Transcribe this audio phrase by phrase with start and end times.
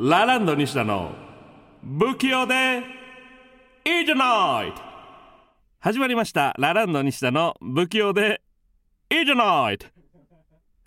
[0.00, 1.10] ラランド西田の
[1.82, 2.84] 不器用で
[3.84, 4.72] いいじゃない。
[5.80, 6.54] 始まりました。
[6.56, 8.40] ラランド西田の不器用で
[9.10, 9.78] いいじゃない。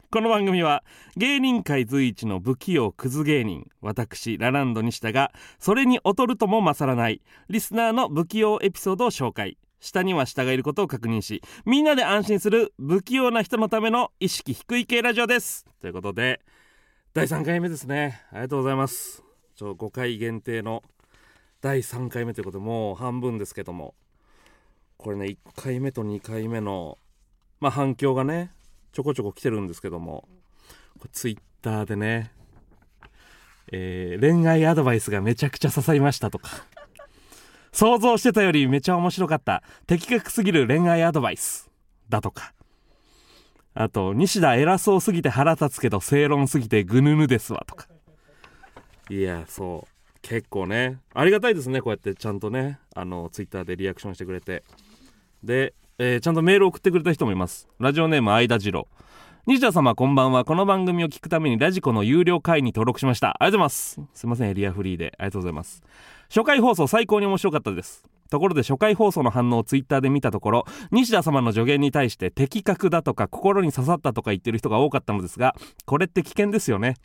[0.10, 0.86] この番組は
[1.18, 3.70] 芸人界随一の不器用クズ芸人。
[3.82, 7.22] 私ラランド西田がそれに劣るとも勝らない。
[7.50, 9.58] リスナーの不器用エピソードを紹介。
[9.82, 15.66] 下には下がいることを確認しみんなで安心する不器用な人のための意識低い系ラジオです。
[15.82, 16.40] ということで
[17.14, 18.22] 第3回目ですね。
[18.32, 19.22] ありがとうございます。
[19.58, 20.82] ちょ5回限定の
[21.60, 23.96] 第3回目ということでもう半分ですけども。
[24.96, 26.98] これね1回目と2回目の
[27.60, 28.52] まあ反響がね
[28.94, 30.26] ちょこちょこ来てるんですけども。
[31.00, 32.32] これツイッターでね、
[33.74, 36.50] えー恋愛アドバイスがめちゃくちゃ刺さりましたとか。
[37.74, 39.64] 想像してたよりめちゃ面白かった。
[39.86, 41.70] 的確すぎる恋愛アドバイス
[42.08, 42.54] だとか。
[43.74, 47.88] あと西田偉そうすぎて腹立つけど正論すぎてぐぬぬですわとか。
[49.10, 50.18] いやそう。
[50.22, 51.00] 結構ね。
[51.14, 52.80] ありがたいですねこうやってちゃんとね。
[52.96, 54.64] あのツイッターでリアクションしてくれて。
[55.44, 57.68] で、えーちゃんとメール送ってくれた人もいます。
[57.80, 58.88] ラジオネーム相田次郎。
[59.48, 60.46] 西田様こんばんは。
[60.46, 63.30] この番組を聞くためにラジコの有料会員に登録しました。
[63.40, 64.02] ありがとうございます。
[64.14, 65.14] すいませんエリアフリーで。
[65.18, 65.82] ありがとうございます。
[66.30, 68.04] 初回放送最高に面白かったです。
[68.32, 75.54] ところで初回放送の反応をツイッターで見たところ西田様の助言に対して的確だとか心に刺さったとか言ってる人が多かったのですが
[75.86, 76.96] これって危険ですよね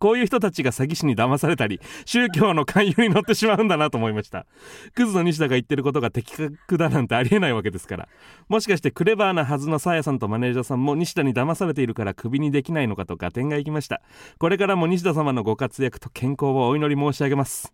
[0.00, 4.46] こういう人たちが詐欺師に騙されたり宗教の勧誘に乗ってしまうんだなと思いました。
[4.94, 8.08] クズの西田が言ってることが的確だなんてありえないわけですから。
[8.48, 14.00] もしかしてクレバーなはずのさやさんとマネージャーさんも西田に騙されているからクビにできないのかと合点がいきました。
[14.38, 17.70] これからも西田様のご活躍と健康をお祈り申し上げます。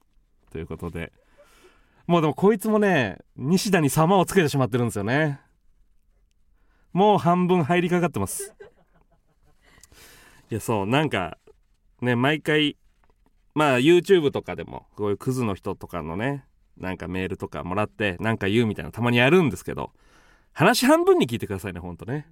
[0.50, 1.12] ということで
[2.06, 5.40] もうでもこいつもね西田に様をつけてしまってるんですよね。
[6.92, 8.54] もう半分入りかかってます。
[10.50, 11.38] いやそうなんか
[12.00, 12.76] ね毎回
[13.54, 16.44] まあ YouTube とかでもこういうクズの人とかのね
[16.76, 19.92] なんかメールとかもらってなんか言うみたいなたまにやるんですけど
[20.52, 22.28] 話半分に聞いてくださいねほんとね。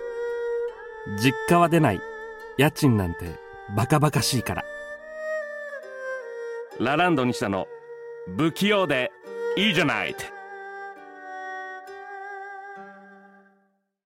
[1.15, 2.01] 実家は出ない
[2.57, 3.39] 家賃なんて
[3.75, 4.63] バカバカしいから。
[6.79, 7.67] ラランド西田の。
[8.35, 9.09] 不器用で
[9.55, 10.13] いいじゃない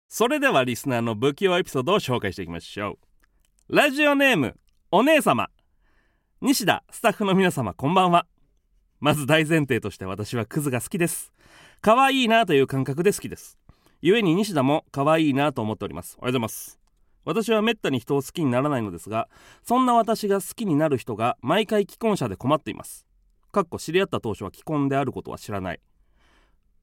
[0.08, 3.00] それではリスナーの不器用エピソードを紹介していきましょ
[3.70, 3.76] う。
[3.76, 4.56] ラジオネーム
[4.92, 5.50] お姉様。
[6.42, 8.28] 西田スタッフの皆様こんばんは。
[9.00, 11.32] まず大前提として私はクズが好きです。
[11.82, 13.58] 可愛いなという感覚で好きです。
[14.04, 16.18] 故に西田も可愛いなと思っております。
[16.22, 16.81] ありがとうございます
[17.26, 19.28] 私はめったに人を好きにならないのですが
[19.64, 23.06] そんな私が好きになる人が毎回既婚者で困っています。
[23.52, 25.80] かっこ知り合った当初は既婚であることは知らない。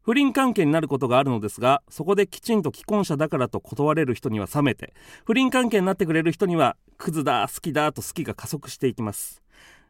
[0.03, 4.95] 不倫関係になることがあるのですがそこできちんと既婚者だからと断れる人には冷めて
[5.27, 9.43] 不倫関係になってくれる人にはクズだ好きだと好きが加速していきます。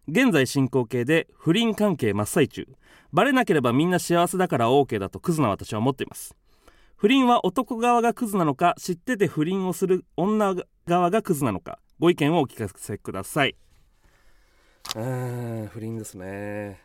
[0.08, 2.66] 現在進行形で不倫関係真っ最中。
[3.12, 6.34] バレなければみんな幸せだから OK だとクズな私は思っています。
[6.98, 13.54] 不倫は男側がクズなのか知ってて不倫をする女側がクズなのかご意見をお聞かせください。
[14.96, 16.80] うん不倫ですね。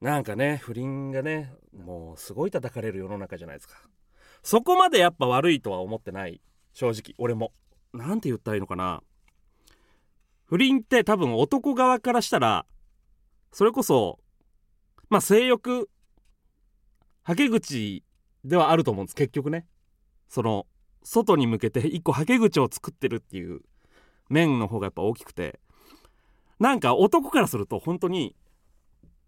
[0.00, 3.74] なんかね不倫がねもうすごい叩かれる世の中じゃないですか。
[4.44, 6.40] そこまでやっぱ悪いとは思ってない。
[6.72, 7.52] 正直俺も。
[7.92, 9.02] なんて言ったらいいのかな。
[10.44, 12.64] 不倫って多分男側からしたら
[13.50, 14.20] それこそ
[15.10, 15.90] まあ性欲
[17.24, 18.04] はけ口
[18.44, 19.66] ではあると思うんです結局ね。
[20.28, 20.66] その
[21.04, 23.62] 外に向けて 一個はけ口を作ってるっていう
[24.28, 25.60] 面の方がやっぱ大きくて。
[26.58, 28.36] なんか男からすると本当に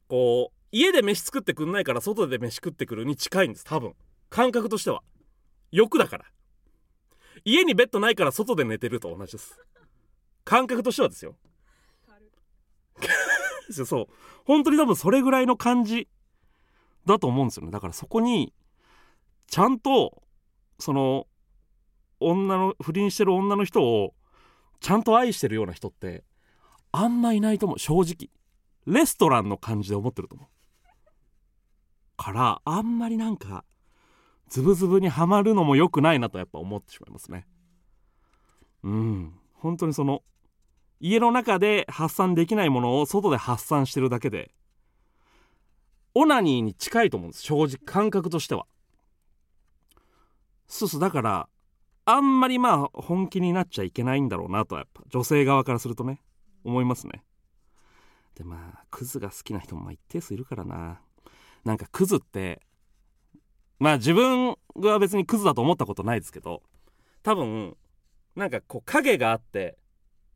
[0.07, 3.95] こう家で飯作ってくんないから外で飯食ってくるに近いんです多分。
[4.31, 5.03] 感覚としては。
[5.71, 6.25] 欲だから。
[7.45, 9.61] 家にベッドないから外で寝てると同じです。
[10.45, 11.37] 感覚としてはですよ。
[13.71, 14.09] そう。
[14.45, 16.09] 本当に多分それぐらいの感じ
[17.07, 17.73] だと思うんですよね。
[17.73, 18.53] だからそこに
[19.47, 20.23] ちゃんと
[20.79, 21.27] その
[22.21, 24.15] 女の不倫してる女の人を
[24.81, 26.25] ちゃんと愛してるような人って
[26.93, 27.79] あんまいないと思う。
[27.79, 28.31] 正直。
[28.87, 30.49] レストランの感じで思ってると思う。
[32.17, 33.65] からあんまりなんか
[34.49, 37.47] ズブズブにはまるのも良くないなとやっぱ思ってしまいますね。
[38.83, 39.35] うん。
[39.55, 40.23] 本当にその
[41.01, 44.55] 家の中で発散できないものを外で発散してるだけで
[46.15, 47.43] オナニーに近いと思うんです。
[47.43, 47.79] 正直。
[47.85, 48.67] 感覚としては。
[50.67, 51.49] そうそうだから
[52.07, 56.21] あんまりまあ本気になっちゃいけないんだろうなとはやっぱ女性側からするとね
[56.65, 57.23] 思いますね。
[58.35, 61.01] でまあクズが好きな人も一定数いるからな。
[61.65, 62.61] なんかクズって
[63.79, 66.63] まあ自分は別にクズだと思ったことないですけど
[67.23, 67.77] 多分
[68.37, 69.79] なんかこう影があって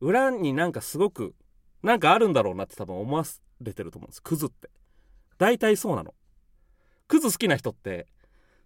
[0.00, 1.34] 裏になんかすごく
[1.82, 3.24] なんかあるんだろうなって多分思わ
[3.60, 4.22] れてると思うんです。
[4.22, 4.70] クズって。
[5.38, 6.14] 大体そうなの。
[7.06, 8.06] クズ好きな人って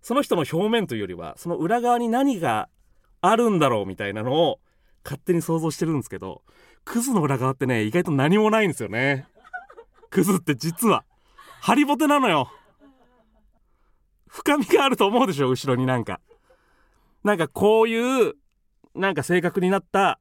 [0.02, 2.68] その人の表面というよりはその裏側に何が
[3.20, 4.60] あるんだろうみたいなのを
[5.04, 6.42] 勝手に想像してるんですけど
[6.84, 9.26] クズの裏側ってね意外と何もないんですよね。
[10.10, 11.04] クズって実は
[11.60, 12.50] ハリボテなのよ。
[14.26, 16.20] 深みがあると思うでしょ後ろになんか。
[17.22, 18.34] なんかこういう
[18.96, 20.18] なんか性格になった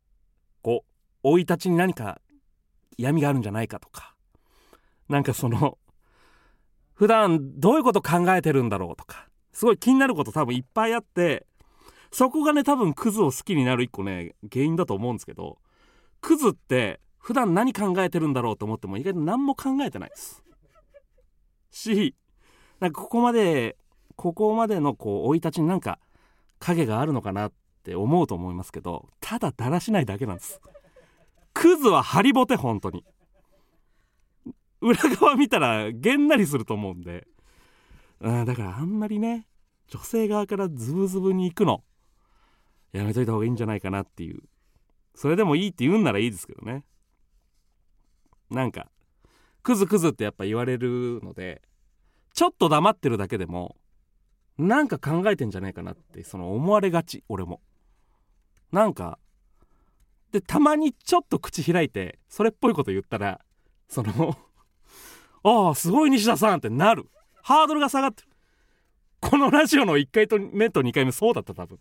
[0.61, 0.85] こ
[1.23, 2.21] う生い立ちに何か
[2.97, 4.13] 闇があるんじゃないかとか。
[5.09, 5.79] なんかその
[6.93, 9.27] 普段どういうこと考えてるんだろうとか。
[9.53, 11.45] すごい気になること多分いっぱいあって
[12.11, 15.57] そこがね多分クズを好きになる一個ね原因だと思うんですけど
[16.19, 20.43] クズって普段何考えてるんだろうと思っても意外と何も考えてないです。
[21.69, 22.15] し
[22.79, 23.77] なんかここまで
[24.15, 25.99] ここまでのこう生い立ちになんか
[26.59, 27.51] 影があるのかなっ
[27.83, 30.59] て思うと思いますけどただだらしないだけなんです。
[31.53, 33.05] クズはハリボテ本当に。
[34.81, 37.27] 裏側見たらげんなりすると思うんで
[38.21, 39.47] うんだからあんまりね
[39.87, 41.83] 女性側からズブズブに行くの
[42.93, 44.41] やめといた方がいいんじゃないかなっていう。
[45.15, 46.83] それでもいいって言うんならいいですけどね。
[48.49, 48.89] なんか
[49.63, 51.61] クズクズってやっぱ言われるので
[52.33, 53.77] ちょっと黙ってるだけでも
[54.57, 57.61] なんか考えてんじゃないかなってその思われがち俺も。
[58.71, 59.19] なんか
[60.31, 63.41] でたまにちょっと口開いてそれっぽいこと言ったら
[63.89, 64.37] その
[65.43, 67.09] ああすごい西田さんってなる。
[67.43, 68.29] ハードルが下がってる。
[69.19, 71.79] このラジオの1回目と2回目そうだった多分。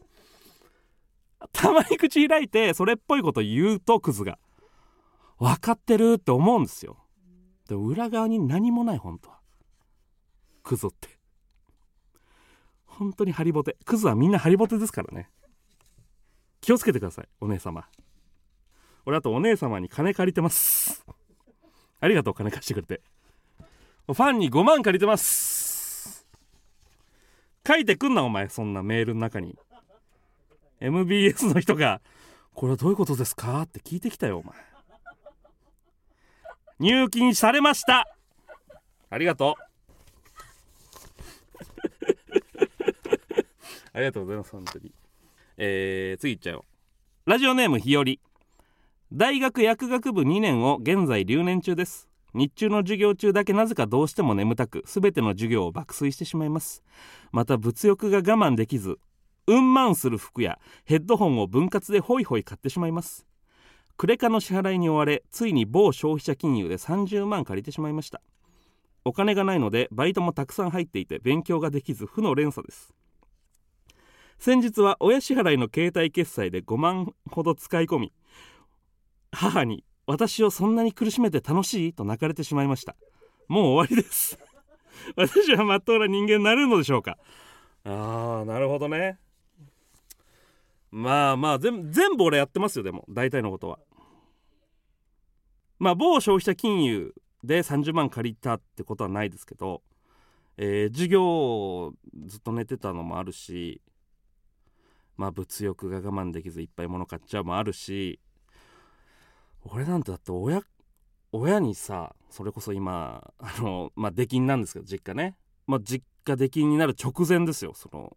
[1.52, 4.38] たまに口開いてそれっぽいこと言うとクズが。
[5.38, 6.98] 分かってるって思うんですよ。
[7.68, 9.38] で裏側に何もない本当は。
[10.62, 11.08] クズって。
[12.84, 13.76] 本当にハリボテ。
[13.84, 15.30] クズはみんなハリボテですからね。
[16.60, 17.86] 気をつけてくださいお姉様。
[19.06, 21.06] 俺あとお姉様に金借りてます。
[22.00, 23.00] ありがとう金貸してくれて。
[24.14, 26.26] ファンに5万借りてます。
[27.66, 28.48] 書いてくんなお前。
[28.48, 29.56] そんなメールの中に。
[30.80, 32.00] MBS の人が
[32.54, 34.54] 「これはどういうことですか?」って聞いてきたよお前。
[36.78, 38.06] 入金されました。
[39.11, 39.62] ありがとう。
[43.92, 44.92] ありがとうございます本当に。
[45.58, 46.64] えー、次いっちゃおう。
[47.26, 48.18] ラジオネームひより
[49.12, 52.10] 大学薬学部2年を現在留年中です。
[52.34, 56.82] 日中の授業中だけなぜかどうしても眠たく全ての授業を爆睡してしまいます。
[57.32, 58.99] また物欲が我慢できず
[59.46, 63.26] うんまんする服やヘッドホンを分割でホイホイ買ってしまいます。
[63.96, 68.22] クレカの支払いに追われついに某消費者金融で30万借りてしまいました。
[69.04, 72.94] お金がないのでバイトもたくさん入っていて勉強ができず負の連鎖です。
[74.38, 78.12] 先日は親支払いの携帯決済で5万ほど使い込み
[79.32, 82.97] 母に私をそんなに苦しめて楽しいと泣かれてしまいました。
[83.47, 84.40] もう終わりです。
[85.14, 87.17] 私はまっとうな人間になれるのでしょうか。
[87.85, 89.21] あーなるほどね。
[90.90, 93.05] まあまあ全部俺やってますよでも。
[93.09, 93.79] 大体のことは。
[95.79, 97.14] まあ某消費者金融
[97.45, 99.81] で30万借りたってことはないですけど、
[100.57, 101.95] えー、授業
[102.26, 103.81] ずっと寝てたのもあるし。
[105.17, 108.19] まあ物欲が我慢できずいっぱい物買っちゃうもあるし。
[109.64, 110.62] 俺なんてだって親
[111.33, 115.37] 親にさそれこそ今 あのまあ出禁なんですけど実家ね。
[115.67, 118.17] まあ実家出禁になる直前ですよその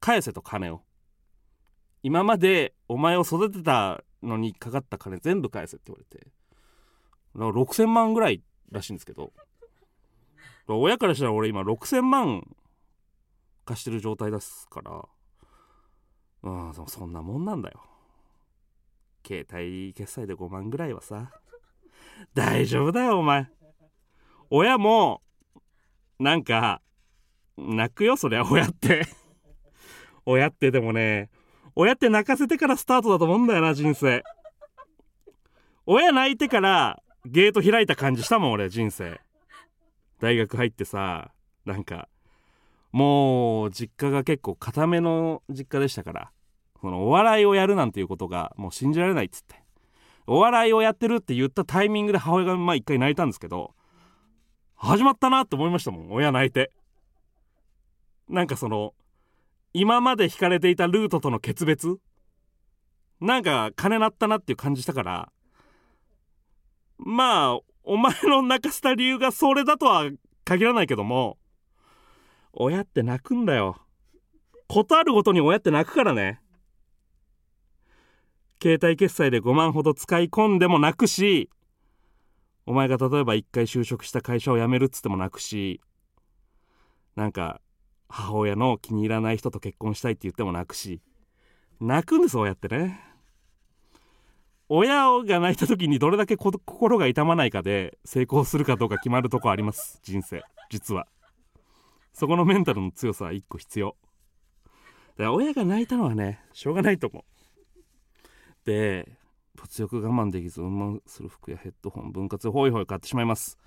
[0.00, 0.82] 返せと金を。
[2.02, 6.32] 今までお前を育てたのにかかった金全部返せって言われて。
[7.34, 9.32] 6000万ぐらいらしいんですけど。
[10.66, 12.56] 親からしたら俺今6000万
[13.64, 15.08] 貸してる状態ですから。
[16.42, 17.89] うんそんなもんなんだよ。
[19.26, 21.30] 携帯決済で5万ぐらいはさ。
[22.34, 23.48] 大丈夫だよお前。
[24.50, 25.22] 親も
[26.18, 26.82] なんか
[27.56, 29.06] 泣くよそりゃ親って。
[30.26, 31.30] 親ってでもね
[31.74, 34.22] 親って泣かせてからスタートだと思うんだよな人生。
[35.86, 39.20] 親泣いてからゲート開いた感じしたもん俺人生。
[40.20, 41.30] 大学入ってさ
[41.64, 42.08] なんか
[42.92, 46.30] もう実家が結構固めの実家でしたから。
[46.80, 49.62] このお笑いをやるなんていうことがもう信じられないっつって。
[50.26, 53.74] お笑いをやってるって言ったタイミングで母親がまあ一回泣いたんですけど
[54.76, 56.72] 始まったなって思いましたもん親泣いて。
[58.28, 58.94] なんかその
[59.72, 61.98] 今まで引かれていたルートとの決別？
[63.20, 65.32] なんか金鳴ったなっていう感じしたから
[66.96, 70.08] まあお前の泣かせた理由がそれだとは
[70.44, 71.38] 限らないけども
[72.52, 73.76] 親って泣くんだよ。
[74.68, 76.40] ことあるごとに親って泣くからね。
[78.62, 81.48] 携帯決済で5万ほど使い込んでも泣くし
[82.66, 85.80] お前が例えば1回就職した会社を辞めるっつっても泣くし
[87.16, 87.60] なんか
[88.08, 91.00] 母親の気に入らない人と結婚したいって言っても泣くし
[91.80, 93.00] 泣くんです親ってね。
[94.68, 101.06] 親が泣いた時にどれだけ心が痛まないかで成功するかどうか決まるとこあります人生実は。
[102.12, 103.96] そこのメンタルの強さは1個必要。
[105.16, 107.29] だから親が泣いたのはねしょうがないと思う。
[108.70, 109.08] で
[109.56, 113.58] 物欲我慢できず運慢する服やヘッドホン分割ホイホイ買ってしまいます。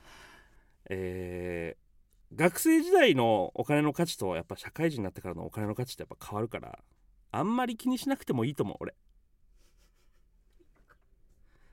[0.90, 6.80] えー、学生時代のお金の価値とやっぱ社会人になってからのお金の価値ってやっぱ変わるから
[7.34, 8.96] あんまり気にしなくてもいいと思う俺。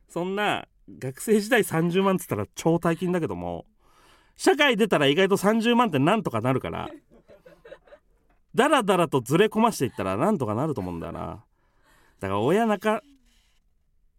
[0.08, 0.66] そんな
[0.98, 3.64] 学生時代30万っつったら超大金だけども
[4.36, 6.90] 社会出たら意外と30万ってなんとかなるから
[8.56, 11.44] だらだらとずれ込ましていったらなんとかなると思うんだよな。
[12.20, 13.02] だから親中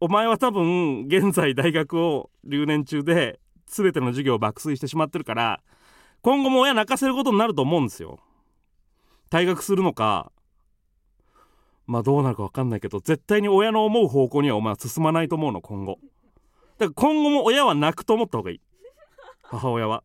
[0.03, 5.61] お前は多分現在大学を留年中で全ての授業を爆睡してしまってるから
[6.23, 8.19] 今後も親泣かせることになると思うんですよ。
[9.29, 10.31] 退学するのか
[11.85, 15.99] まあどうなるか分かんないけど絶対に親の思う方向にはお前は進まないと思うの今後。
[16.79, 18.61] だから今後も親は泣くと思った方がいい。
[19.43, 20.03] 母親は。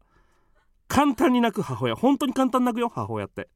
[0.88, 1.96] 簡単に泣く母親。
[1.96, 3.48] 本当に簡単に泣くよ母親って。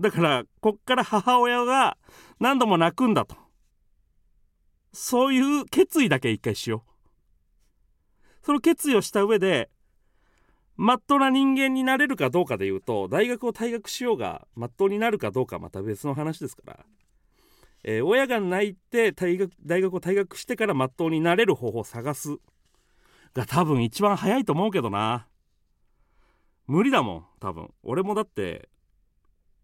[0.00, 1.98] だからこっから母親が
[2.40, 3.41] 何度も泣くんだと。
[4.92, 6.92] そういう決意だけ一回しよう。
[8.44, 9.70] その決意をした上で
[10.76, 16.78] まっとうな人間になれるかどうかで言うと大学を退学しようがまっとうになるかどうかまた別の話ですから、
[17.84, 22.36] えー、親が泣いて大学大学を退学してからまっとうになれる方法を探す
[23.34, 25.26] が多分一番早いと思うけどな。
[26.66, 27.70] 無理だもん多分。
[27.82, 28.68] 俺もだって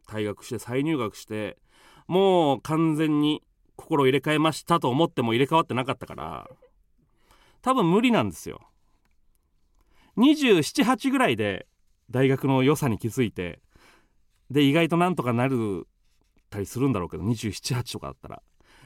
[0.08, 1.58] 退学して再入学して
[2.06, 3.42] もう完全に
[3.78, 6.50] 心を入れ替えましたと思っても入れ替わってなかったから
[7.62, 8.60] 多分無理なんですよ。
[10.18, 11.66] 278ぐらいで
[12.10, 13.60] 大学の良さに気づいて
[14.50, 15.86] で意外となんとかなる
[16.50, 18.42] たりするんだろうけど278とかだったら。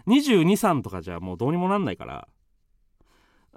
[0.07, 2.29] 223とかじゃもうどうにもなんないから。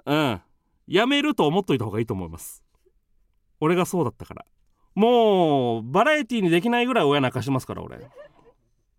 [0.06, 0.40] うん。
[0.86, 2.62] やめると思っといた方がいいと思います。
[3.60, 4.46] 俺がそうだったから。
[4.94, 8.08] もうバラエティーにできないぐらい親泣かしてますから俺。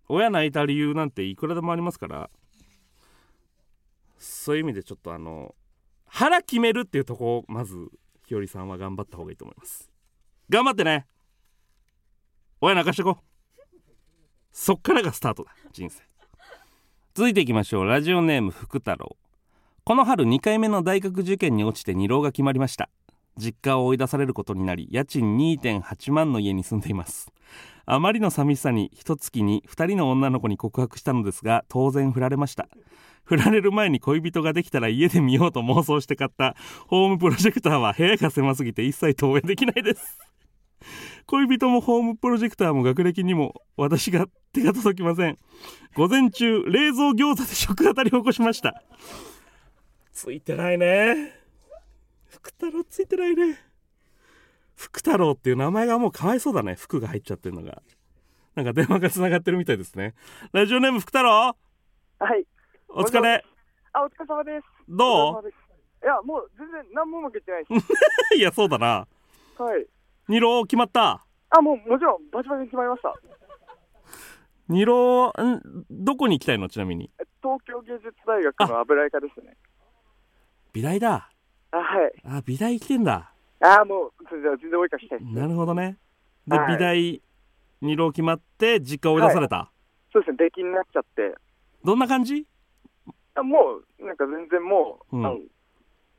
[0.09, 2.29] 親泣いた理由なんていくらでもありますから
[4.17, 5.55] そういう意味でちょっとあの
[6.05, 7.75] 腹決めるっていうとこをまず
[8.25, 9.89] ひよりさんは頑張った方がいいと思います。
[10.49, 11.05] 頑張ってね。
[12.59, 13.17] 親泣かしてこ
[14.51, 15.51] そっからがスタートだ。
[15.71, 16.01] 人生。
[17.13, 17.85] 続いていきましょう。
[17.85, 19.17] ラジオネーム福太郎。
[19.83, 22.89] この春2回目の大学受験に落ちて二浪が決まりました。
[23.37, 27.31] 実家を追い出されることになり家賃2.8万の家に住んでいます。
[27.85, 32.67] あまりの寂しさに一月に2人の女の子に告白したのですが当然振られました。
[33.23, 36.55] 振られる前に恋人ができたら家で見ようと妄想して買った
[36.87, 40.17] ホームプロジェクターは部屋が狭すぎて一切投影できないです。
[41.25, 45.37] 恋人もホームプロジェクターも学歴にも私が手が届きません。
[45.95, 48.81] 午前中冷蔵餃子で食当たりを起こしました。
[50.13, 51.36] ついてないね。
[52.29, 53.57] 福太郎ついてないね。
[54.75, 56.75] 福太郎っていう名前がもうかわいそうだね。
[56.75, 57.81] 服が入っちゃってるのが。
[58.55, 60.13] なんか電話がつながってるみたいですね。
[60.51, 61.55] ラジオネーム福太郎。
[62.19, 62.45] はい。
[62.89, 63.43] お疲れ。
[63.93, 64.65] あお疲れ様です。
[64.89, 65.49] どう？
[65.49, 67.75] いやもう全然何も負けてないで
[68.37, 69.07] いやそうだな。
[69.55, 69.87] すはい。
[70.27, 71.25] 二郎決まった？
[71.49, 73.15] あもうもちろんバチバチに決まりました。
[74.69, 75.33] 二浪ん？
[75.89, 76.69] どこに行きたいの？
[76.69, 77.09] ちなみに。
[77.41, 79.55] 東京芸術大学の油絵科ですね。
[80.73, 81.31] 美大だ
[81.71, 82.13] あ、はい。
[82.25, 85.25] あ美大来てんだあ、もう、それじゃあ全然追いかしたい。
[85.25, 85.97] なるほどね
[86.47, 87.21] で、はい美大
[87.81, 89.71] 二浪決まって実家追い出された、
[90.11, 91.35] そうですね、出禁になっちゃって。
[91.83, 92.47] どんな感じ？
[93.35, 95.47] あもう、なんか全然もう、うん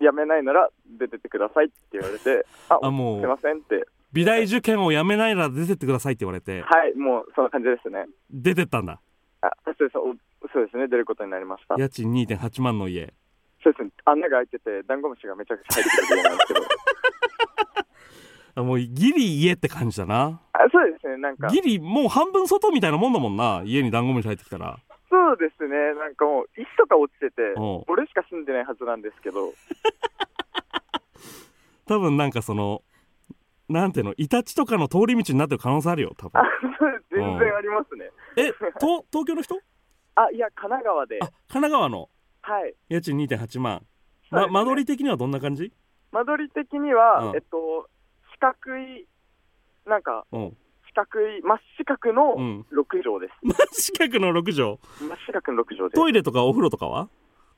[0.01, 3.85] やめないなら出てってくださいって言われて、 あ、あもすいうませんって。
[4.13, 8.07] 美大受験をやめないなら出てってくださいって言われてはい、もうそんな感じですね。
[8.31, 9.01] 出てったんだ
[9.43, 10.15] あ、そうですお
[10.53, 11.75] そうですね、出ることになりました。
[11.77, 13.13] 家賃2.8万の家
[13.63, 16.61] そうですね、穴が開いてて、ダンゴムシがめちゃくちゃ入ってくる家なんですけど。
[18.57, 20.41] あもうギリ家って感じだな。
[20.53, 24.79] あそうですね、なんか、ギリもう半分外みたいなもんだもんな家にダンゴムシ入ってきたら。
[25.11, 29.53] そうですね、なんかもう、石とか落ちててうん、俺しか住んでないはずなんですけど、
[31.87, 32.83] 多分なんかその
[33.69, 36.49] なんていうのイタチとかの通り道になってる可能性あるよ多あ分
[37.11, 38.11] 全然ありますね。
[38.37, 39.59] えと東京の人？
[40.15, 41.19] あ、いや、神奈川で。
[41.23, 42.09] あ、神奈川の
[42.49, 42.75] はい。
[42.89, 43.83] 家賃2.8万、
[44.31, 45.71] ま、間取り的にはどんな感じ？
[46.13, 47.37] 間取り的には、うん。
[47.37, 47.91] えっと、
[48.33, 49.07] 四角い、
[49.87, 50.57] なんか、うん。
[50.89, 52.67] 四角い、真っ四角のうん。
[52.73, 53.35] 6畳です。
[53.43, 54.79] 真四角の6畳？
[55.11, 56.01] 真っ四角の6畳です。
[56.01, 57.11] トイレとかお風呂とかは？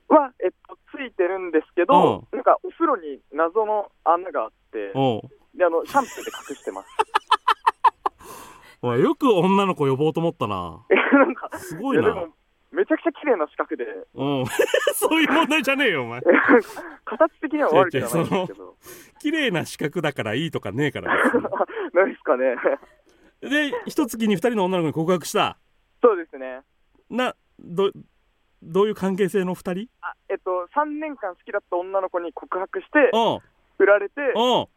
[0.08, 4.90] は、えっと、ついてるんですけど、なんか、お風呂に謎の穴があって、
[5.54, 6.88] で、あの、シャンプーで隠してます。
[8.82, 10.84] お前よく女の子呼ぼうと思ったな。
[10.90, 12.08] え、 なんか、すごいな。
[12.08, 12.34] やでも、
[12.72, 13.84] めちゃくちゃ綺麗な四角で、
[14.14, 14.44] うん。
[14.94, 16.20] そういう問題じゃねえよお前。
[17.04, 18.76] 形的には悪くはないんですけど、
[19.18, 21.14] 綺麗な四角だからいいとかねえから
[21.92, 22.56] 何で すかね。
[23.40, 25.56] で一月に2人の女の子に告白した？
[26.02, 26.60] そうですね。
[27.08, 27.90] など
[28.62, 29.88] どういう関係性の2人？
[30.02, 33.40] あ、えっと、3年間好きだった女の子に告白して、おう
[33.78, 34.68] 振られて、おう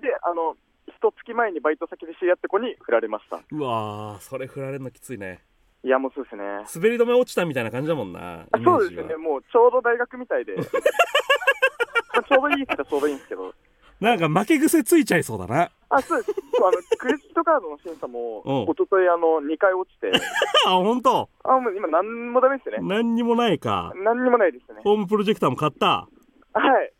[0.00, 0.56] で、あの、
[0.88, 3.36] 一月前にバイト先で知り合った子に振られました。
[3.50, 5.44] うわーそれ振られるのきついね
[5.86, 6.42] いや、もうそうですね。
[6.74, 10.56] 滑り止め落ちたみたいな感じだもんなあそうですね、もうちょうど大学みたいで。
[10.56, 10.62] ま
[12.18, 13.54] あちょうどいいっちゃちょうどいいんですけど。
[14.00, 16.34] なんか負け癖ついちゃいそうだなあ、そうです。
[16.58, 20.10] あの、クレジットカードの審査も、うん一昨日あの、2回落ちて、
[20.66, 21.28] あ本当？
[21.44, 22.78] あ、もう今何もダメですね。
[22.80, 24.80] 何にもないか何にもないですね。
[24.82, 26.08] ホームプロジェクターも買った
[26.52, 26.92] はい。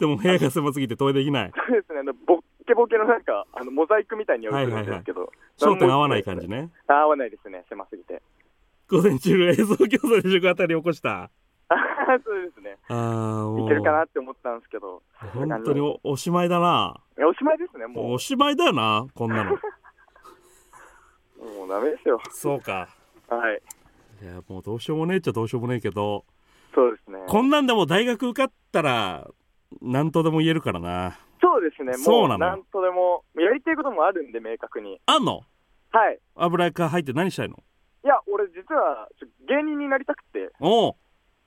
[0.00, 5.32] でも部屋が狭すぎて投影できないそうですね、ボッケボケのなんか、あの、モザイクみたいに映るんですけど。
[5.58, 6.70] 焦点合わない感じね。
[6.86, 8.22] 合わないですね、狭すぎて。
[8.88, 11.28] 午前中映像競争で食あたり起こした
[11.68, 11.74] あ
[12.24, 12.76] そうですね。
[12.88, 15.02] あーもういけるかなって思ったんですけど。
[15.34, 19.58] 本当におおしまいだなおしまいですね、もおしまいだよなこんなのう。
[21.58, 22.20] もうダメですよ。
[22.30, 22.88] そうか
[23.28, 23.60] はい。
[24.22, 26.24] いやもうどうしようもねえっちゃどうしようもねえけど
[26.72, 27.18] そうですね。
[27.26, 29.28] こんなんでも大学受かったら
[29.82, 31.18] 何とでも言えるからな
[31.70, 32.38] ですね、そうなの？
[32.38, 35.00] もうなんとでも、やりたいこともあるんで、明確に。
[35.06, 35.42] あんの？
[35.90, 36.18] はい。
[36.36, 37.56] 油絵科入って何したいの？
[38.04, 40.94] いや、俺、実はちょ芸人になりたくて、おう。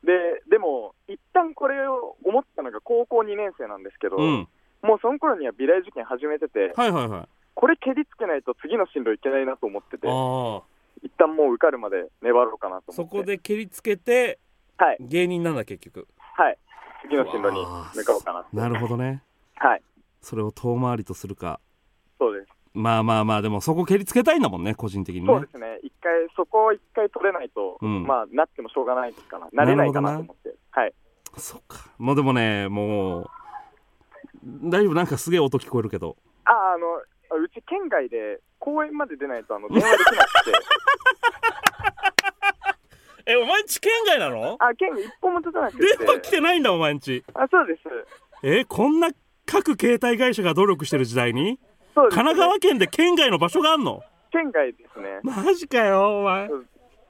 [0.03, 4.47] で、でも、一旦これを思ったのが高校2年生なんですけど、うん。
[4.81, 7.27] もうその頃には美大受験始めてて、はいはいはい。
[7.53, 10.61] これ蹴りつけないと次の進路いけないなと思ってて、ああ。
[11.03, 13.15] 一旦もう受かるまで粘ろうかなと思って。
[13.15, 14.39] そこで蹴りつけて
[14.77, 16.07] はい、芸人なんだ結局。
[16.17, 16.57] はい。
[17.03, 17.59] 次の進路に
[17.95, 18.45] 向かおうかな。
[18.53, 19.21] なるほどね。
[19.55, 19.81] はい。
[20.21, 21.59] それを遠回りとするか
[22.19, 22.49] そうです。
[22.73, 25.79] まあまあまあでもそこ蹴りつけたいんだもんね個人的にねそうですね。
[25.83, 30.55] 一回、そこを一回取れないと、うんまあ、なってもしょうがないですから、なれないかなと思って。
[30.71, 30.93] はい。
[31.37, 33.29] そっかもうでもねもう
[34.43, 36.97] 大丈夫なんかすげえ音聞こえるけどあ、あの、
[37.43, 40.51] うち県外で公園まで出ないと、あの、電話できなくて、
[43.31, 44.57] えお前んち県外なの？
[44.59, 45.97] あ、県外一本も出てなくて。
[45.97, 47.81] 電話来てないんだお前んちあ、そうです。
[48.43, 49.09] えこんな
[49.51, 51.59] 各携帯会社が努力してる時代に
[51.95, 54.03] 神奈川県で県外の場所があんの？
[54.31, 55.19] 県外ですね。
[55.23, 56.49] マジかよお前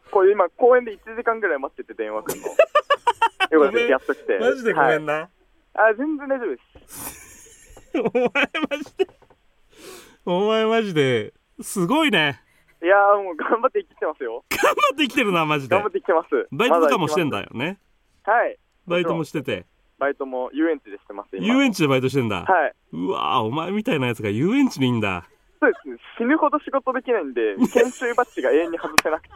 [0.09, 2.47] これ今、公園で1時間ぐらい待ってて電話くんの。
[3.51, 4.39] よかったです、やっと来て。
[4.39, 5.29] マジでごめんはいな、
[5.73, 7.91] あ、全然大丈夫です。
[7.99, 8.31] お前
[8.69, 9.07] マジで
[10.25, 12.41] お前マジですごいね
[12.81, 14.43] いやーもう頑張って生きてますよ。
[14.49, 16.47] 頑張って生きてるなマジで頑張って生きてます。
[16.51, 17.39] バイトとかもしてんだ。
[17.41, 17.77] だよね
[18.23, 18.57] はい。
[18.87, 19.65] バイトもしてて
[19.99, 21.45] バイトも遊園地でしてます、今。
[21.45, 22.73] 遊園地でバイトしてんだ、はい。
[22.93, 25.25] うわーお前みたいなやつが遊園地にいいんだ
[25.59, 25.97] そうですね。
[26.17, 29.29] 死ぬほど仕事できないんで、研修バッジが永遠に外せなくて。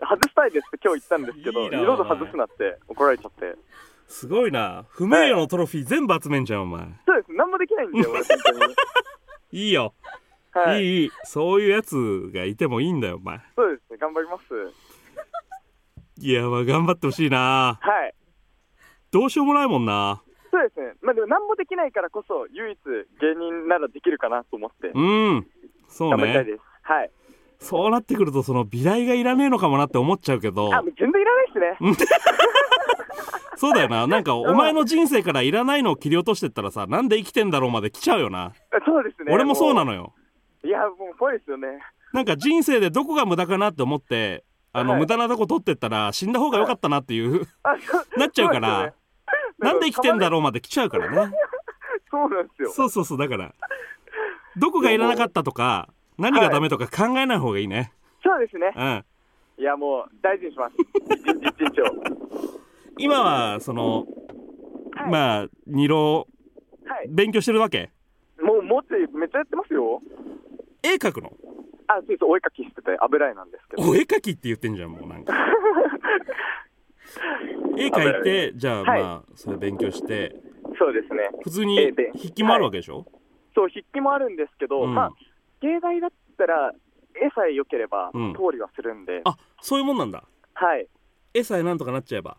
[0.00, 3.54] 外したいですって今日言ったんですけど、いいな二度と外すなって怒られちゃって。
[4.08, 7.32] すごいな不名誉のトロフィー全部集めんじゃんお前そうです。
[7.32, 8.74] 何もできないんで、俺、本当に。
[9.52, 9.94] いいよ、、
[10.52, 11.00] はいい。
[11.00, 13.98] いいいそういうやつがいてもいいんだよお前そうですね。
[13.98, 14.44] 頑張ります。
[16.22, 18.14] いやまあ頑張ってほしいなはい。
[19.10, 20.94] どうしようもないもんなそうですね。
[21.02, 22.78] まあでも何もできないからこそ、唯一
[23.20, 25.46] 芸人ならできるかなと思って、うん
[25.88, 26.60] そうね頑張りたいです。
[26.82, 27.10] はい。
[27.60, 31.94] そうなってくるとその美大がいらねえのかもなって思っちゃうけどあ、もう全然いらないですね。
[33.56, 38.52] そうだよななんかお前の人生からいらないのを切り落としてったらさなんで生きてんだろうまで来ちゃうよな
[38.86, 39.34] そうですね。
[39.34, 39.92] 俺もそうなの。
[39.92, 40.14] のよ
[40.64, 41.68] いや、もうそうですよね。
[42.14, 47.46] なんか人生でどこが無駄かなって思ってあの、はい無駄なとこ取ってったら死んだ方が良かったなっていう
[48.16, 48.94] なっちゃうから
[49.60, 51.32] なんで生きてんだろうまで来ちゃうからね
[52.10, 52.70] そうなんですよ。
[52.70, 53.54] そうそうそうだから
[54.56, 57.92] どこがいらなかったとか何がダメとか考えない方がいいね、
[58.22, 58.72] そうですね。
[58.76, 59.04] うん
[59.58, 60.74] いや、もう大事にします。
[61.14, 61.84] 一日一日を。
[62.96, 64.06] 今はその、
[64.92, 66.26] はいまあ二浪
[66.86, 67.08] はい。
[67.08, 67.90] 勉強してるわけ？
[68.40, 70.00] もう、もうちょいめっちゃやってますよ。
[70.82, 71.30] 絵描くの？
[71.88, 72.24] あ、そうです。
[72.24, 73.88] お絵かきしてて油絵なんですけど。
[73.88, 75.34] お絵描きって言ってんじゃんもうなんか
[77.76, 78.24] 絵描い。
[78.24, 79.02] てじゃあはい。
[79.02, 80.34] まあそれ勉強して
[80.78, 81.28] そうですね。
[81.42, 83.04] 普通に絵で筆記もあるわけでしょ、
[83.54, 84.94] そう、筆記もあるんですけど、うん。
[84.94, 85.10] まあ、
[85.60, 86.72] 芸大だったら、
[87.14, 88.32] 絵さえ良ければ、うん。
[88.34, 90.24] 通りはするんで、あそういうもんなんだ。
[90.54, 90.86] はい。
[91.34, 92.38] 絵さえなんとかなっちゃえば。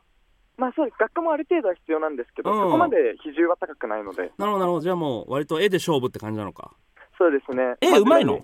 [0.58, 0.98] まあそうです。
[1.00, 2.58] 学科もある程度は必要なんですけど、うん。
[2.58, 4.80] そこまで比重は高くないので、なるほどなるほど。
[4.82, 6.72] じゃあもう割と絵で勝負って感じなのか。
[7.18, 7.76] そうですね。
[7.82, 8.44] 絵うまいの？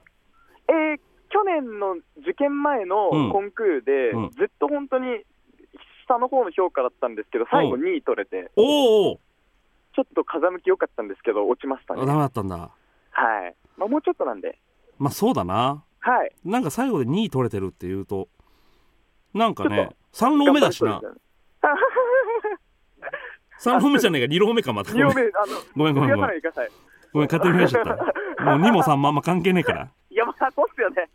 [0.69, 3.31] えー去年の受験前のうん。
[3.31, 4.29] コンクールで、うん。
[4.31, 5.23] ずっと本当に
[6.07, 9.19] 下の方の評価だったんですけど、最後うん2位取れて、おーお
[9.95, 12.01] ちょっと風向き良かったんですけど、落ちましたね。
[12.01, 12.57] ーダメだったんだ。
[12.57, 13.55] はい。
[13.77, 14.57] まあもうちょっとなんで、
[14.99, 15.83] まあそうだな。
[15.99, 16.31] はい。
[16.45, 18.29] なんか最後で2位取れてるっていうと
[19.33, 20.91] なんかねっ3浪目だしな。
[20.91, 21.19] 頑張り
[23.59, 24.91] そう3浪目じゃねえか2浪目かまた。
[24.93, 25.03] ですね。
[25.05, 25.25] 2ごめん。
[25.25, 26.41] 名目、あの、ごめんごめんごめん。
[27.13, 28.43] ごめん勝手に増やしちゃった。
[28.43, 29.89] もう2も3もあんま関係ねえから。
[30.11, 31.09] いや、まあそうっすよね。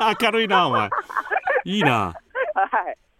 [0.22, 0.90] 明るいなお前。
[1.64, 1.90] いいな。
[1.90, 2.14] は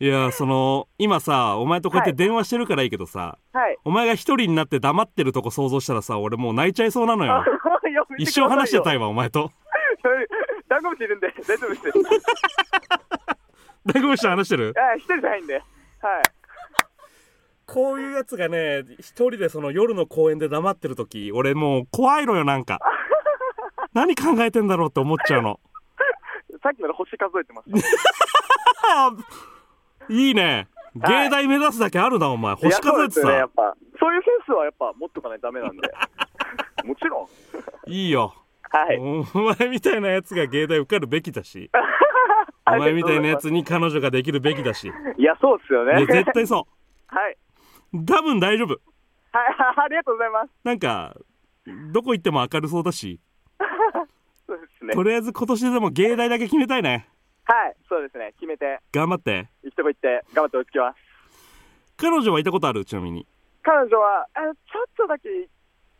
[0.00, 0.04] い。
[0.04, 3.76] いやその今さお前とこうやって電話してるからいいけどさ、はい。
[3.84, 7.44] お前が一人になって黙ってるとこ想像したらさ俺もう泣いちゃいそうなのよ
[8.18, 8.96] 一生話してたい。
[8.96, 9.50] いわお前と
[10.68, 11.82] ダンゴムシいるんで、大丈夫です。
[13.86, 14.74] 大悟と話してる？
[14.76, 15.54] はい、一人じゃないんで。
[15.54, 15.64] はい。
[17.66, 22.80] こういうやつがね一人でその夜の公園で黙ってる時俺もう怖いのよなんか
[23.92, 25.60] 何考えてんだろうって思っちゃうの
[26.62, 29.06] さっきまで星数えてました。
[29.06, 29.12] あ
[30.08, 33.76] いいね芸大目指すだけあるなお前星数えていやそうですよね、やさっぱ。
[34.00, 35.82] そういうセンスはやっぱ持っとかないとダメなんで。
[36.84, 37.28] もちろ
[37.86, 37.90] ん。
[37.90, 38.34] いいよ
[38.70, 38.98] はい。
[38.98, 39.24] お
[39.58, 41.70] 前みたいなやつが芸大受かるべきだし
[42.66, 46.06] お前みたいなやつに彼女ができるべきだしいや、そうですよね。
[46.06, 46.66] 絶対そ
[47.06, 47.36] はい。
[47.94, 48.78] う多分大丈夫
[49.30, 49.46] はい、
[49.84, 50.50] ありがとうございます。
[50.64, 51.14] なんか
[51.92, 53.20] どこ行っても明るそうだし
[54.88, 55.02] ねと。
[55.02, 57.08] りあえず今年でも芸大だけ決めたいね
[57.44, 58.32] はい、そうですね。
[58.40, 60.96] 決めて、頑張って行くとこ行って、頑張って追いつきます。
[61.96, 62.84] 彼女はいたことある？
[62.84, 63.26] ちなみに
[63.62, 65.50] 彼女は、あちょっとだけ行っ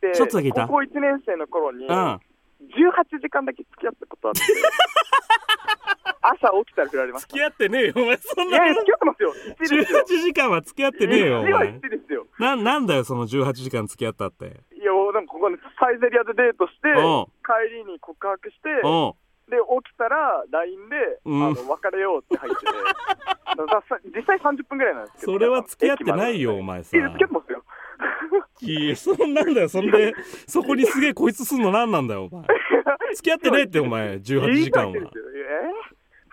[0.01, 0.67] て、ちょっとだけいた？
[0.67, 2.19] 高校1年生の頃に、うん
[2.59, 4.41] 18時間だけ付き合ったことあって、
[6.21, 7.27] 朝起きたら振られました。
[7.29, 9.33] 付き合ってねえよお前そんないや付き合ってますよ。
[9.33, 10.05] 1ですよ18。
[10.23, 12.27] 時間は付き合ってねえよお1は前1ですよ。
[12.37, 14.49] ななんだよその18時間付き合ったってい
[14.83, 19.13] や、なんかここでサイゼリアでデートして、うん帰りに告白して、おう
[19.49, 21.43] で、起きたら LINE で、うん。
[21.47, 22.65] あの別れようって入ってて、
[23.57, 27.63] だからさ実際30分ぐらいなんですけど、それは付き合ってないよお前さいや、付き合ってますよ。
[28.61, 29.69] いやそんなんだよ。
[29.69, 30.13] そんで
[30.47, 32.45] そこにすげえこいつすんのなんなんだよお前。
[33.15, 34.13] 付き合ってねえってお前。
[34.15, 34.95] 18時間は。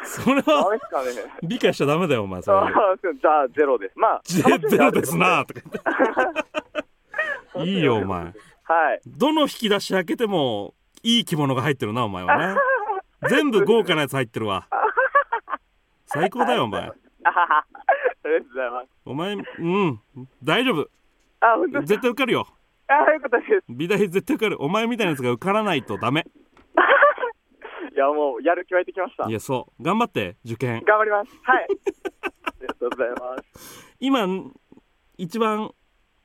[0.02, 1.33] それはメですかね。
[1.42, 2.59] 理解しちゃダメだよお前それ。
[2.59, 3.98] あーじゃあ、ゼロです。
[3.98, 5.61] まあ、ゼゼロですなとか
[7.55, 7.64] 言って。
[7.70, 8.24] いいよお前。
[8.24, 8.31] は
[8.94, 9.00] い。
[9.07, 10.74] どの引き出し開けても
[11.07, 12.61] いい着物が入ってるなお前はね。
[13.31, 14.66] 全部豪華なやつ入ってるわ。
[16.07, 16.83] 最高だよお前。
[16.83, 16.85] あ
[18.25, 18.88] りがとうございます。
[19.05, 20.01] お前うん。
[20.42, 20.88] 大丈夫。
[21.40, 22.45] あ、本当絶対受かるよ。
[22.45, 22.53] か
[22.88, 23.64] あ、よかったです。
[23.69, 24.57] 美大絶対受かる。
[24.61, 26.27] お前みたいなやつが受からないとダメ。
[27.95, 29.29] いや、もう、やる気湧いてきました。
[29.29, 29.33] い。
[29.33, 29.83] やそう。
[29.83, 30.83] 頑張って受験。
[30.85, 31.40] 頑張ります。
[31.45, 31.66] はい。
[31.71, 33.97] ありがとうございます。
[34.01, 34.27] 今
[35.19, 35.71] 一番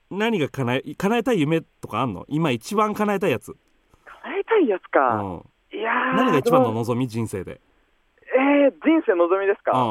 [0.10, 2.26] 何が叶え叶えたい夢とかあんの？
[2.28, 3.56] 今一番叶えたいやつ、
[4.66, 5.16] いやつうか。
[5.18, 7.08] ん、いやー何が一番の望み？
[7.08, 7.62] 人生で、
[8.36, 9.88] えー、人生の望みですか、う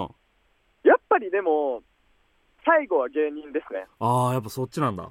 [0.87, 1.83] ん、やっぱりでも、
[2.65, 3.87] 最後は芸人ですね。
[3.99, 5.11] ああやっぱそっちなんだ。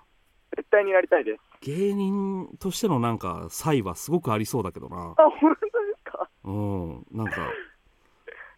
[0.56, 1.40] 絶対になりたいです。
[1.62, 5.14] 芸人としてのなんか才はすごくありそうだけどな。
[5.18, 5.68] あ、本当で
[5.98, 6.30] すか？
[6.46, 7.06] うん。
[7.12, 7.36] なんか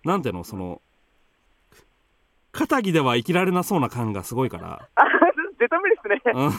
[0.04, 0.44] なんていうの？
[0.44, 0.82] その
[2.52, 5.06] 肩着では生きられなそうな感がすごいから、あ、
[5.58, 6.22] 絶対無理ですね。
[6.34, 6.52] うん。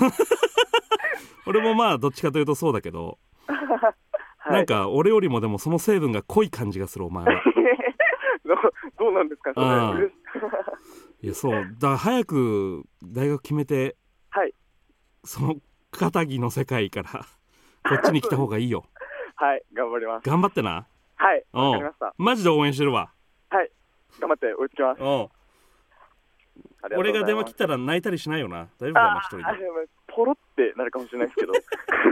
[1.46, 3.18] 俺もまあどっちかというとそうだけど、
[4.44, 7.30] はい、なんか俺よりもでもその成分が濃い感じがするお前は。
[8.44, 8.56] どう
[8.98, 9.60] どうなんですか、そ
[9.98, 10.10] れ。
[11.22, 11.52] いやそう。
[11.52, 13.96] だから早く大学決めて
[14.30, 14.54] はい。
[15.24, 15.56] その
[15.92, 17.10] 肩着の世界から
[17.88, 18.84] こっちに来た方がいいよ。
[19.36, 20.28] はい、頑張ります。
[20.28, 20.86] 頑張ってな。
[21.14, 21.62] はい、うん。
[21.62, 22.14] わかりました。
[22.18, 23.12] マジで応援してるわ。
[23.50, 23.70] はい、
[24.18, 25.02] 頑張って追いつきます。
[26.96, 28.68] 俺が電話切ったら泣いたりしないよな。
[28.80, 29.74] 大丈夫だよなあ一人あでも
[30.14, 31.52] ポロってなるかもしれないですけど、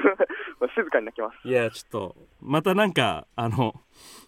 [0.60, 1.42] まあ静かに泣きます。
[1.44, 3.74] でいやちょっとまたなんかあの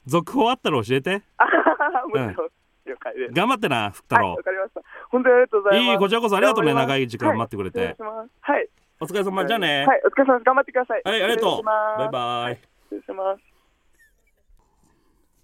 [0.06, 1.22] 続報あったら教えて。
[1.38, 2.48] あはははもちろん、
[2.86, 3.32] 了解です。
[3.32, 4.80] 頑張ってな福太はい、かりました。
[5.08, 5.92] 本当にありがとうございます。
[5.92, 7.78] いいこちらこそありがとうね長い時間待ってくれて。
[7.80, 8.30] はい失礼します。
[8.40, 8.68] はい。
[9.00, 9.46] お疲れ様。
[9.46, 9.86] じゃあね。
[9.86, 10.40] はい、お疲れ様。
[10.40, 11.02] 頑張ってください。
[11.04, 11.62] はいありがとう。
[11.64, 12.60] バイバイ。
[12.84, 13.36] 失礼しま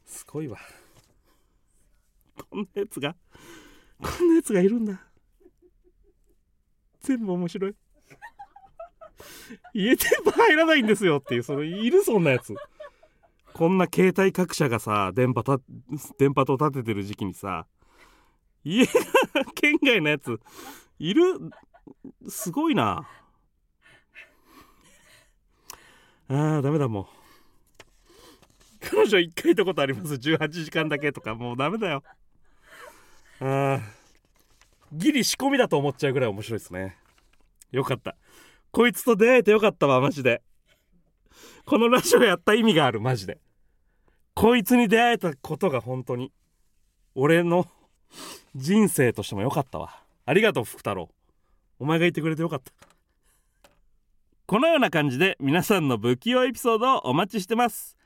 [0.06, 0.18] す。
[0.18, 0.58] すごいわ。
[2.50, 3.16] こんなやつが
[4.00, 5.00] こんなやつがいるんだ。
[7.00, 7.74] 全部面白い
[9.74, 12.54] 家電波入らないんですよっていうそのいるそんなやつ。
[13.54, 15.58] こんな携帯各社がさ電波た
[16.18, 17.66] 電波塔立ててる時期にさ
[18.62, 18.92] 家が
[19.54, 20.38] 県外のやつ
[20.98, 21.22] いる？
[22.28, 23.08] すごいな。
[26.28, 27.06] あーダメだもう。
[28.80, 30.14] 彼女一回行ったことあります。
[30.14, 31.34] 18時間だけとか。
[31.34, 32.02] もうダメだよ。
[33.40, 33.80] あー
[34.92, 36.96] ギリ仕込みだと思っちゃうぐらい面白いですね。
[37.72, 38.16] よかった。
[38.70, 40.42] こいつと出会えてよかったわマジで。
[41.64, 43.38] このラジオやった意味があるマジで。
[44.34, 46.32] こいつに出会えたことが本当に
[47.14, 47.66] 俺の
[48.54, 50.02] 人生としてもよかったわ。
[50.24, 51.08] ありがとう福太郎。
[51.78, 52.72] お前がいてくれてよかった。
[54.46, 57.96] このような感じで皆さんの不器用エピソードをお待ちしてます。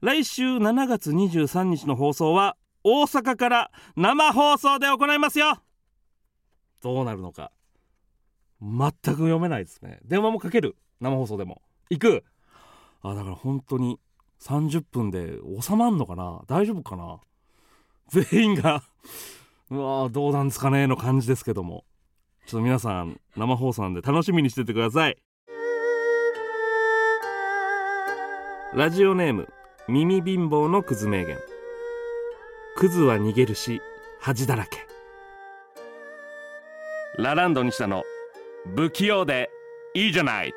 [0.00, 5.60] 来週7月23日の放送は大阪から生放送で行いますよ。
[6.82, 7.52] どうなるのか。
[8.62, 10.00] 全く読めないですね。
[10.04, 10.76] 電話もかける。
[11.00, 11.62] 生放送でも。
[11.88, 12.24] 行く。
[13.02, 13.98] あだから本当に
[14.40, 16.42] 30分で収まんのかな。
[16.46, 17.20] 大丈夫かな。
[18.08, 18.82] 全員が
[19.70, 21.84] うわどうなんですかねの感じですけども。
[22.46, 25.16] ちょっと皆さん生放送なんで楽しみにしててください。
[28.74, 29.48] ラジオネーム
[29.88, 31.38] 耳貧乏のクズ名言。
[32.76, 33.80] クズは逃げるし
[34.20, 34.86] 恥だらけ。
[37.18, 38.04] ラランド西田の。
[38.66, 39.50] 不器用で
[39.94, 40.52] いいじゃない。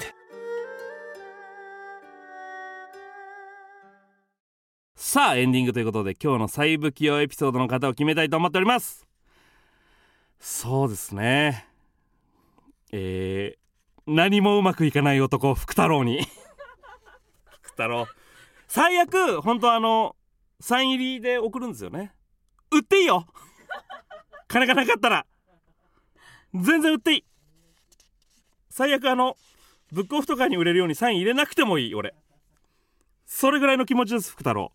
[4.96, 9.08] さあエンディングということで今日の最不器用エピソードの方を決めたいと思っております。
[10.40, 11.68] そうですね。
[12.92, 16.26] えー、何もうまくいかない男福太郎に。
[17.62, 18.08] 福太郎。
[18.68, 20.16] 最悪本当あの
[20.60, 22.14] サイン入りで送るんですよね。
[22.72, 23.28] 売っていいよ。
[24.48, 25.26] 金がなかったら。
[26.54, 27.26] 全然売っていい
[28.76, 29.38] 最悪あの
[29.92, 32.16] ブックオフとかに売れるようにサイン入れなくてもいい俺。
[33.24, 34.72] それぐらいの気持ちです福太郎。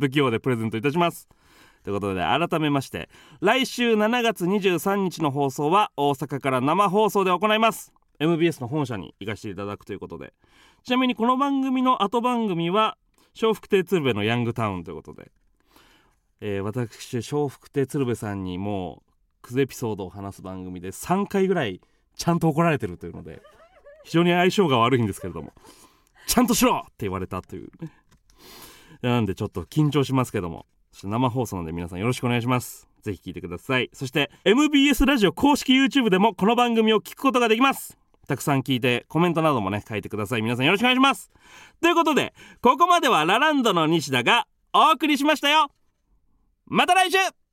[0.00, 1.28] 不器用でプレゼントいたします。
[1.84, 3.08] ということで改めまして
[3.40, 7.92] 来週7月23日の放送は大阪から生放送で行います。
[8.18, 10.34] MBS の本社に行かせていただくということで。
[10.82, 12.98] ちなみにこの番組の後番組は
[13.40, 15.30] 笑福亭鶴瓶のヤングタウンということで、
[16.40, 21.80] えー私笑福亭鶴瓶さんにもうクズエピソードを話す番組で3回ぐらい
[22.16, 23.42] ちゃんと怒られてるというので
[24.04, 25.52] 非常に相性が悪いんですけれども
[26.26, 27.68] ちゃんとしろって言われたという
[29.02, 30.66] なんでちょっと緊張しますけども
[31.04, 32.88] 生放送なので皆さんよろしくお願いします。
[33.02, 33.90] ぜひ聞いてください。
[33.92, 37.98] そして MBS ラジオ公式 YouTube でもこの番組を聞くことができます。
[38.26, 40.42] たくさん聞いてコメントなどもね書いてください。
[40.42, 41.30] 皆さんよろしくお願いします。
[41.80, 45.70] ということでここまではラランドの西田がお送りしましたよ。
[46.66, 47.45] また来週!